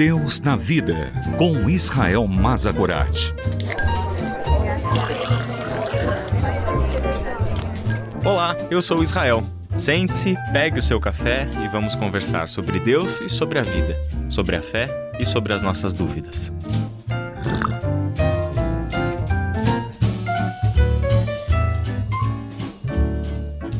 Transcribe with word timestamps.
Deus 0.00 0.40
na 0.40 0.56
Vida, 0.56 1.12
com 1.36 1.68
Israel 1.68 2.26
Mazagorat. 2.26 3.34
Olá, 8.24 8.56
eu 8.70 8.80
sou 8.80 9.02
Israel. 9.02 9.46
Sente-se, 9.76 10.36
pegue 10.54 10.78
o 10.78 10.82
seu 10.82 10.98
café 10.98 11.50
e 11.62 11.68
vamos 11.68 11.94
conversar 11.94 12.48
sobre 12.48 12.80
Deus 12.80 13.20
e 13.20 13.28
sobre 13.28 13.58
a 13.58 13.62
vida, 13.62 13.94
sobre 14.30 14.56
a 14.56 14.62
fé 14.62 14.88
e 15.18 15.26
sobre 15.26 15.52
as 15.52 15.60
nossas 15.60 15.92
dúvidas. 15.92 16.50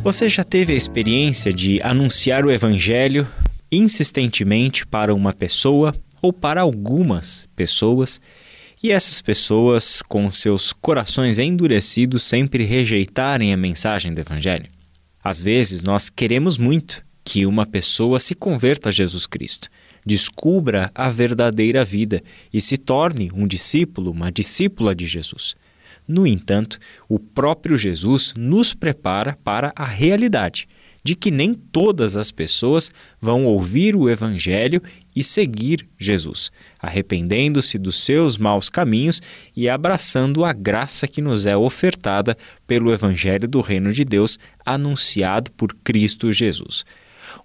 Você 0.03 0.29
já 0.29 0.45
teve 0.45 0.75
a 0.75 0.77
experiência 0.77 1.51
de 1.51 1.81
anunciar 1.81 2.45
o 2.45 2.51
Evangelho 2.51 3.27
insistentemente 3.73 4.87
para 4.87 5.15
uma 5.15 5.33
pessoa 5.33 5.95
ou 6.21 6.33
para 6.33 6.61
algumas 6.61 7.49
pessoas 7.55 8.21
e 8.83 8.91
essas 8.91 9.21
pessoas, 9.21 10.01
com 10.01 10.31
seus 10.31 10.73
corações 10.73 11.39
endurecidos, 11.39 12.23
sempre 12.23 12.65
rejeitarem 12.65 13.53
a 13.53 13.57
mensagem 13.57 14.15
do 14.15 14.21
Evangelho? 14.21 14.71
Às 15.23 15.43
vezes, 15.43 15.83
nós 15.83 16.09
queremos 16.09 16.57
muito 16.57 17.05
que 17.23 17.45
uma 17.45 17.67
pessoa 17.67 18.19
se 18.19 18.35
converta 18.35 18.89
a 18.89 18.93
Jesus 18.93 19.27
Cristo, 19.27 19.69
descubra 20.05 20.91
a 20.95 21.11
verdadeira 21.11 21.85
vida 21.85 22.23
e 22.51 22.59
se 22.59 22.79
torne 22.79 23.31
um 23.35 23.47
discípulo, 23.47 24.11
uma 24.11 24.33
discípula 24.33 24.95
de 24.95 25.07
Jesus. 25.07 25.55
No 26.09 26.27
entanto, 26.27 26.79
o 27.07 27.19
próprio 27.19 27.77
Jesus 27.77 28.33
nos 28.37 28.73
prepara 28.73 29.39
para 29.45 29.73
a 29.77 29.85
realidade 29.85 30.67
de 31.03 31.15
que 31.15 31.31
nem 31.31 31.55
todas 31.55 32.17
as 32.17 32.31
pessoas 32.31 32.91
vão 33.21 33.47
ouvir 33.47 33.97
o 33.97 34.09
Evangelho 34.09 34.83
e 35.15 35.23
seguir 35.23 35.87
Jesus, 35.99 36.51
arrependendo-se 36.79 37.79
dos 37.79 38.01
seus 38.05 38.39
maus 38.39 38.69
caminhos 38.69 39.21
e 39.57 39.69
abraçando 39.69 40.45
a 40.45 40.53
graça 40.53 41.09
que 41.09 41.21
nos 41.21 41.47
é 41.47 41.57
ofertada 41.57 42.37
pelo 42.67 42.93
Evangelho 42.93 43.49
do 43.49 43.61
Reino 43.61 43.93
de 43.93 44.05
Deus 44.05 44.39
anunciado 44.65 45.51
por 45.53 45.75
Cristo 45.83 46.33
Jesus. 46.33 46.85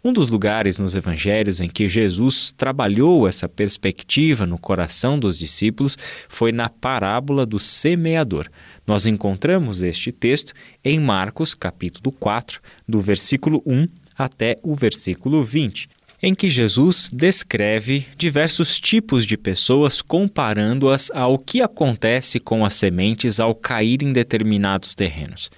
Um 0.03 0.13
dos 0.13 0.27
lugares 0.27 0.77
nos 0.77 0.95
evangelhos 0.95 1.59
em 1.59 1.69
que 1.69 1.87
Jesus 1.87 2.53
trabalhou 2.53 3.27
essa 3.27 3.47
perspectiva 3.47 4.45
no 4.45 4.57
coração 4.57 5.19
dos 5.19 5.37
discípulos 5.37 5.97
foi 6.27 6.51
na 6.51 6.69
parábola 6.69 7.45
do 7.45 7.59
semeador. 7.59 8.47
Nós 8.85 9.07
encontramos 9.07 9.83
este 9.83 10.11
texto 10.11 10.53
em 10.83 10.99
Marcos, 10.99 11.53
capítulo 11.53 12.11
4, 12.11 12.61
do 12.87 12.99
versículo 13.01 13.63
1 13.65 13.87
até 14.17 14.57
o 14.63 14.75
versículo 14.75 15.43
20 15.43 15.89
em 16.23 16.33
que 16.33 16.49
Jesus 16.49 17.11
descreve 17.13 18.07
diversos 18.17 18.79
tipos 18.79 19.27
de 19.27 19.37
pessoas 19.37 20.01
comparando-as 20.01 21.11
ao 21.11 21.37
que 21.37 21.61
acontece 21.61 22.39
com 22.39 22.65
as 22.65 22.73
sementes 22.73 23.39
ao 23.39 23.53
cair 23.53 24.01
em 24.01 24.11
determinados 24.11 24.95
terrenos. 24.95 25.51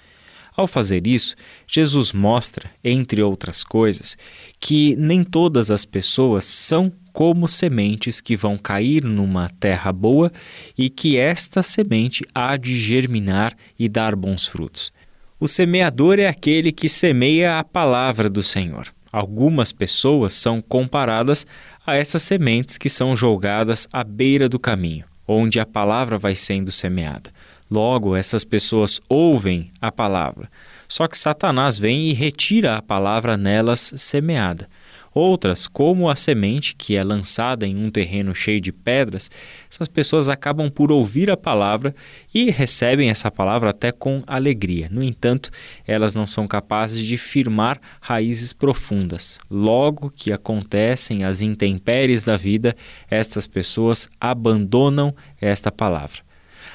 Ao 0.58 0.68
fazer 0.68 1.06
isso, 1.06 1.36
Jesus 1.68 2.12
mostra, 2.12 2.70
entre 2.84 3.22
outras 3.22 3.64
coisas, 3.64 4.18
que 4.60 4.96
nem 4.98 5.24
todas 5.24 5.70
as 5.70 5.86
pessoas 5.86 6.44
são 6.44 6.92
como 7.18 7.48
sementes 7.48 8.22
que 8.22 8.38
vão 8.38 8.60
cair 8.60 9.04
numa 9.04 9.50
terra 9.50 9.92
boa 9.92 10.32
e 10.78 10.88
que 10.88 11.18
esta 11.18 11.64
semente 11.64 12.24
há 12.32 12.56
de 12.56 12.78
germinar 12.78 13.56
e 13.80 13.90
dar 13.90 14.16
bons 14.16 14.46
frutos. 14.46 14.94
O 15.40 15.48
semeador 15.48 16.20
é 16.20 16.28
aquele 16.28 16.72
que 16.72 16.88
semeia 16.88 17.58
a 17.58 17.64
palavra 17.64 18.30
do 18.30 18.44
Senhor. 18.44 18.94
Algumas 19.12 19.72
pessoas 19.72 20.34
são 20.34 20.62
comparadas 20.62 21.48
a 21.88 21.96
essas 21.96 22.22
sementes 22.22 22.78
que 22.78 22.88
são 22.88 23.16
jogadas 23.16 23.88
à 23.92 24.04
beira 24.04 24.48
do 24.48 24.60
caminho, 24.60 25.06
onde 25.28 25.60
a 25.60 25.66
palavra 25.66 26.20
vai 26.20 26.36
sendo 26.36 26.72
semeada. 26.72 27.32
Logo, 27.68 28.16
essas 28.16 28.46
pessoas 28.46 29.02
ouvem 29.10 29.72
a 29.82 29.92
palavra. 29.92 30.52
Só 30.88 31.08
que 31.08 31.18
Satanás 31.18 31.80
vem 31.80 32.10
e 32.10 32.14
retira 32.14 32.78
a 32.78 32.82
palavra 32.84 33.36
nelas 33.36 33.92
semeada. 33.96 34.70
Outras, 35.18 35.66
como 35.66 36.12
a 36.12 36.16
semente 36.16 36.76
que 36.76 36.96
é 36.96 37.04
lançada 37.04 37.66
em 37.66 37.76
um 37.76 37.90
terreno 37.90 38.36
cheio 38.36 38.62
de 38.62 38.72
pedras, 38.72 39.32
essas 39.68 39.88
pessoas 39.88 40.30
acabam 40.30 40.70
por 40.70 40.92
ouvir 40.92 41.32
a 41.32 41.36
palavra 41.36 41.96
e 42.32 42.52
recebem 42.52 43.10
essa 43.10 43.32
palavra 43.32 43.72
até 43.72 43.92
com 43.92 44.22
alegria. 44.28 44.88
No 44.92 45.02
entanto, 45.04 45.50
elas 45.88 46.14
não 46.14 46.28
são 46.28 46.48
capazes 46.48 47.04
de 47.04 47.18
firmar 47.18 47.82
raízes 48.00 48.54
profundas. 48.54 49.40
Logo 49.50 50.14
que 50.16 50.32
acontecem 50.32 51.24
as 51.24 51.42
intempéries 51.42 52.24
da 52.24 52.36
vida, 52.36 52.76
estas 53.10 53.48
pessoas 53.48 54.08
abandonam 54.22 55.16
esta 55.42 55.72
palavra. 55.72 56.22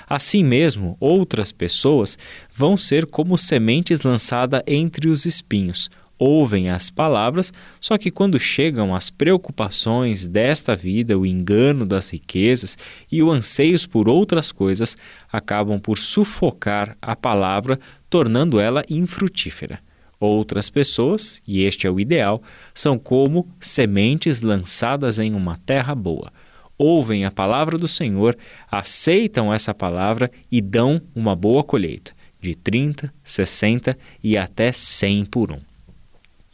Assim 0.08 0.42
mesmo, 0.42 0.96
outras 0.98 1.52
pessoas 1.52 2.18
vão 2.52 2.76
ser 2.76 3.06
como 3.06 3.38
sementes 3.38 4.02
lançadas 4.02 4.62
entre 4.66 5.08
os 5.08 5.26
espinhos. 5.26 5.88
Ouvem 6.24 6.70
as 6.70 6.88
palavras, 6.88 7.52
só 7.80 7.98
que 7.98 8.08
quando 8.08 8.38
chegam 8.38 8.94
as 8.94 9.10
preocupações 9.10 10.24
desta 10.24 10.76
vida, 10.76 11.18
o 11.18 11.26
engano 11.26 11.84
das 11.84 12.10
riquezas 12.12 12.78
e 13.10 13.20
o 13.24 13.28
anseios 13.32 13.86
por 13.86 14.08
outras 14.08 14.52
coisas, 14.52 14.96
acabam 15.32 15.80
por 15.80 15.98
sufocar 15.98 16.96
a 17.02 17.16
palavra, 17.16 17.76
tornando 18.08 18.60
ela 18.60 18.84
infrutífera. 18.88 19.80
Outras 20.20 20.70
pessoas, 20.70 21.42
e 21.44 21.64
este 21.64 21.88
é 21.88 21.90
o 21.90 21.98
ideal, 21.98 22.40
são 22.72 22.96
como 22.96 23.48
sementes 23.58 24.42
lançadas 24.42 25.18
em 25.18 25.34
uma 25.34 25.56
terra 25.66 25.92
boa 25.92 26.32
ouvem 26.78 27.24
a 27.24 27.30
palavra 27.30 27.78
do 27.78 27.86
Senhor, 27.86 28.36
aceitam 28.68 29.52
essa 29.54 29.72
palavra 29.72 30.28
e 30.50 30.60
dão 30.60 31.00
uma 31.14 31.36
boa 31.36 31.62
colheita, 31.62 32.12
de 32.40 32.56
30, 32.56 33.12
60 33.22 33.96
e 34.22 34.36
até 34.36 34.72
100 34.72 35.26
por 35.26 35.52
um. 35.52 35.71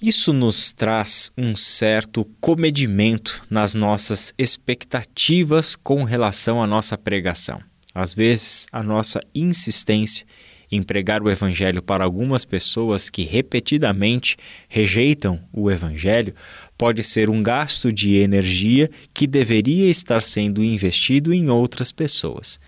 Isso 0.00 0.32
nos 0.32 0.72
traz 0.72 1.32
um 1.36 1.56
certo 1.56 2.24
comedimento 2.40 3.42
nas 3.50 3.74
nossas 3.74 4.32
expectativas 4.38 5.74
com 5.74 6.04
relação 6.04 6.62
à 6.62 6.68
nossa 6.68 6.96
pregação. 6.96 7.60
Às 7.92 8.14
vezes, 8.14 8.68
a 8.70 8.80
nossa 8.80 9.20
insistência 9.34 10.24
em 10.70 10.84
pregar 10.84 11.20
o 11.20 11.28
Evangelho 11.28 11.82
para 11.82 12.04
algumas 12.04 12.44
pessoas 12.44 13.10
que 13.10 13.24
repetidamente 13.24 14.36
rejeitam 14.68 15.40
o 15.52 15.68
Evangelho 15.68 16.32
pode 16.76 17.02
ser 17.02 17.28
um 17.28 17.42
gasto 17.42 17.92
de 17.92 18.18
energia 18.18 18.88
que 19.12 19.26
deveria 19.26 19.90
estar 19.90 20.22
sendo 20.22 20.62
investido 20.62 21.34
em 21.34 21.50
outras 21.50 21.90
pessoas. 21.90 22.60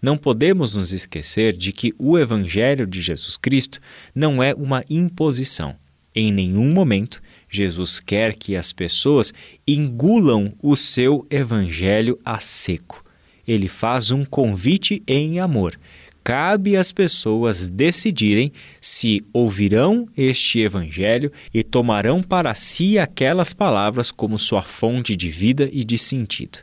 Não 0.00 0.18
podemos 0.18 0.74
nos 0.74 0.92
esquecer 0.92 1.56
de 1.56 1.72
que 1.72 1.94
o 1.96 2.18
Evangelho 2.18 2.88
de 2.88 3.00
Jesus 3.00 3.36
Cristo 3.36 3.78
não 4.12 4.42
é 4.42 4.52
uma 4.52 4.82
imposição. 4.90 5.76
Em 6.14 6.30
nenhum 6.32 6.72
momento, 6.72 7.22
Jesus 7.48 8.00
quer 8.00 8.34
que 8.34 8.56
as 8.56 8.72
pessoas 8.72 9.32
engulam 9.66 10.52
o 10.62 10.76
seu 10.76 11.26
Evangelho 11.30 12.18
a 12.24 12.38
seco. 12.38 13.04
Ele 13.46 13.68
faz 13.68 14.10
um 14.10 14.24
convite 14.24 15.02
em 15.06 15.40
amor 15.40 15.78
cabe 16.22 16.76
às 16.76 16.92
pessoas 16.92 17.68
decidirem 17.68 18.52
se 18.80 19.24
ouvirão 19.32 20.06
este 20.16 20.60
Evangelho 20.60 21.32
e 21.52 21.62
tomarão 21.62 22.22
para 22.22 22.54
si 22.54 22.98
aquelas 22.98 23.52
palavras 23.52 24.10
como 24.10 24.38
sua 24.38 24.62
fonte 24.62 25.16
de 25.16 25.28
vida 25.28 25.68
e 25.72 25.84
de 25.84 25.98
sentido. 25.98 26.58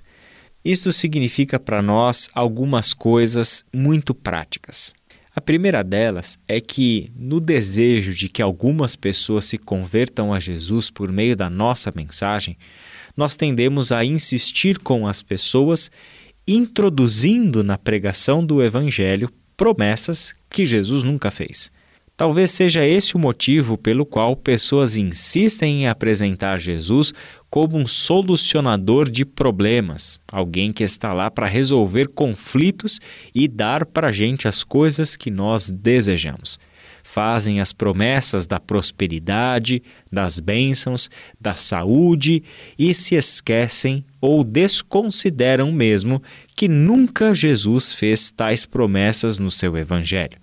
Isto 0.63 0.91
significa 0.91 1.59
para 1.59 1.81
nós 1.81 2.29
algumas 2.33 2.93
coisas 2.93 3.63
muito 3.73 4.13
práticas. 4.13 4.93
A 5.35 5.39
primeira 5.39 5.83
delas 5.83 6.39
é 6.47 6.59
que, 6.59 7.11
no 7.15 7.39
desejo 7.39 8.13
de 8.13 8.27
que 8.27 8.41
algumas 8.41 8.95
pessoas 8.95 9.45
se 9.45 9.57
convertam 9.57 10.33
a 10.33 10.39
Jesus 10.39 10.89
por 10.89 11.11
meio 11.11 11.35
da 11.35 11.49
nossa 11.49 11.93
mensagem, 11.95 12.57
nós 13.15 13.37
tendemos 13.37 13.91
a 13.91 14.03
insistir 14.03 14.79
com 14.79 15.07
as 15.07 15.21
pessoas, 15.21 15.91
introduzindo 16.47 17.63
na 17.63 17.77
pregação 17.77 18.43
do 18.43 18.63
Evangelho 18.63 19.31
promessas 19.55 20.33
que 20.49 20.65
Jesus 20.65 21.03
nunca 21.03 21.29
fez. 21.29 21.71
Talvez 22.19 22.51
seja 22.51 22.85
esse 22.85 23.15
o 23.15 23.17
motivo 23.17 23.77
pelo 23.77 24.05
qual 24.05 24.35
pessoas 24.35 24.97
insistem 24.97 25.83
em 25.83 25.87
apresentar 25.87 26.59
Jesus 26.59 27.13
como 27.49 27.77
um 27.77 27.87
solucionador 27.87 29.09
de 29.09 29.23
problemas, 29.23 30.19
alguém 30.29 30.73
que 30.73 30.83
está 30.83 31.13
lá 31.13 31.31
para 31.31 31.47
resolver 31.47 32.09
conflitos 32.09 32.99
e 33.33 33.47
dar 33.47 33.85
para 33.85 34.09
a 34.09 34.11
gente 34.11 34.49
as 34.49 34.65
coisas 34.65 35.15
que 35.15 35.31
nós 35.31 35.71
desejamos. 35.71 36.59
Fazem 37.05 37.61
as 37.61 37.71
promessas 37.71 38.45
da 38.45 38.59
prosperidade, 38.59 39.81
das 40.11 40.41
bênçãos, 40.41 41.09
da 41.39 41.55
saúde 41.55 42.43
e 42.77 42.93
se 42.93 43.15
esquecem 43.15 44.03
ou 44.19 44.43
desconsideram 44.43 45.71
mesmo 45.71 46.21
que 46.53 46.67
nunca 46.67 47.33
Jesus 47.33 47.93
fez 47.93 48.29
tais 48.29 48.65
promessas 48.65 49.37
no 49.37 49.49
seu 49.49 49.77
Evangelho. 49.77 50.37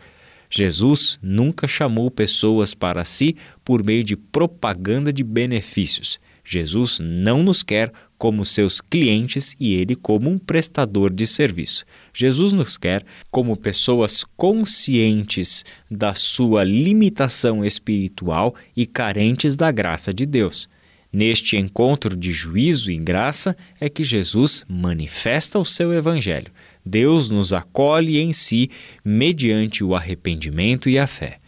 Jesus 0.51 1.19
nunca 1.23 1.67
chamou 1.67 2.11
pessoas 2.11 2.75
para 2.75 3.05
si 3.05 3.37
por 3.65 3.85
meio 3.85 4.05
de 4.05 4.17
propaganda 4.17 5.13
de 5.13 5.25
benefícios. 5.25 6.21
Jesus 6.45 6.99
não 7.01 7.43
nos 7.43 7.63
quer 7.63 7.93
como 8.17 8.45
seus 8.45 8.81
clientes 8.81 9.55
e 9.59 9.75
ele 9.75 9.95
como 9.95 10.31
um 10.31 10.39
prestador 10.39 11.13
de 11.13 11.27
serviço. 11.27 11.85
Jesus 12.15 12.53
nos 12.53 12.77
quer 12.77 13.05
como 13.31 13.57
pessoas 13.57 14.25
conscientes 14.37 15.65
da 15.91 16.15
sua 16.15 16.65
limitação 16.65 17.65
espiritual 17.65 18.55
e 18.77 18.87
carentes 18.87 19.57
da 19.57 19.71
graça 19.71 20.15
de 20.15 20.25
Deus. 20.25 20.69
Neste 21.13 21.57
encontro 21.57 22.17
de 22.17 22.31
juízo 22.31 22.91
e 22.91 22.97
graça 22.97 23.57
é 23.81 23.89
que 23.89 24.05
Jesus 24.05 24.65
manifesta 24.69 25.59
o 25.59 25.65
seu 25.65 25.93
evangelho. 25.93 26.53
Deus 26.87 27.29
nos 27.29 27.53
acolhe 27.53 28.21
em 28.21 28.33
si 28.33 28.71
mediante 29.05 29.83
o 29.83 29.95
arrependimento 29.97 30.89
e 30.89 30.97
a 30.97 31.07
fé. 31.09 31.39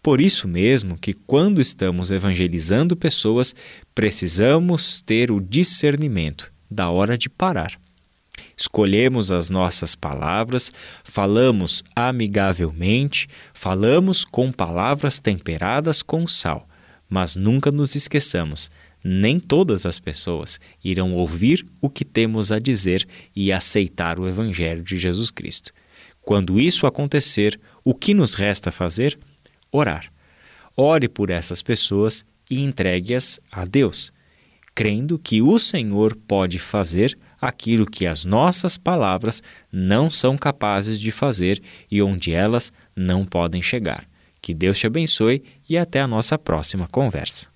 Por 0.00 0.20
isso 0.20 0.46
mesmo 0.46 0.96
que, 0.96 1.12
quando 1.12 1.60
estamos 1.60 2.12
evangelizando 2.12 2.94
pessoas, 2.94 3.52
precisamos 3.92 5.02
ter 5.02 5.32
o 5.32 5.40
discernimento 5.40 6.52
da 6.70 6.88
hora 6.88 7.18
de 7.18 7.28
parar. 7.28 7.76
Escolhemos 8.56 9.32
as 9.32 9.50
nossas 9.50 9.96
palavras, 9.96 10.72
falamos 11.02 11.82
amigavelmente, 11.94 13.26
falamos 13.52 14.24
com 14.24 14.52
palavras 14.52 15.18
temperadas 15.18 16.00
com 16.02 16.28
sal, 16.28 16.68
mas 17.10 17.34
nunca 17.34 17.72
nos 17.72 17.96
esqueçamos 17.96 18.70
nem 19.08 19.38
todas 19.38 19.86
as 19.86 20.00
pessoas 20.00 20.58
irão 20.82 21.14
ouvir 21.14 21.64
o 21.80 21.88
que 21.88 22.04
temos 22.04 22.50
a 22.50 22.58
dizer 22.58 23.06
e 23.34 23.52
aceitar 23.52 24.18
o 24.18 24.26
Evangelho 24.26 24.82
de 24.82 24.98
Jesus 24.98 25.30
Cristo. 25.30 25.70
Quando 26.22 26.58
isso 26.58 26.88
acontecer, 26.88 27.60
o 27.84 27.94
que 27.94 28.12
nos 28.12 28.34
resta 28.34 28.72
fazer? 28.72 29.16
orar. 29.70 30.10
Ore 30.76 31.08
por 31.08 31.30
essas 31.30 31.62
pessoas 31.62 32.24
e 32.50 32.62
entregue-as 32.62 33.40
a 33.50 33.64
Deus, 33.64 34.12
crendo 34.74 35.18
que 35.18 35.40
o 35.40 35.58
Senhor 35.58 36.16
pode 36.26 36.58
fazer 36.58 37.16
aquilo 37.40 37.86
que 37.86 38.06
as 38.06 38.24
nossas 38.24 38.76
palavras 38.76 39.42
não 39.70 40.10
são 40.10 40.36
capazes 40.36 40.98
de 40.98 41.10
fazer 41.10 41.62
e 41.90 42.02
onde 42.02 42.32
elas 42.32 42.72
não 42.94 43.24
podem 43.24 43.62
chegar. 43.62 44.06
Que 44.40 44.54
Deus 44.54 44.78
te 44.78 44.86
abençoe 44.86 45.42
e 45.68 45.76
até 45.76 46.00
a 46.00 46.06
nossa 46.06 46.38
próxima 46.38 46.86
conversa. 46.88 47.55